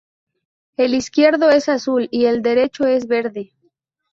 El 0.77 0.95
izquierdo 0.95 1.51
es 1.51 1.69
azul 1.69 2.07
y 2.09 2.25
el 2.25 2.41
derecho 2.41 2.87
es 2.87 3.05
verde. 3.05 3.53